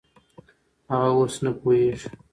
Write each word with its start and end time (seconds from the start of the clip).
هغه 0.91 1.09
اوس 1.15 1.35
نه 1.43 1.51
پوهېږي. 1.59 2.09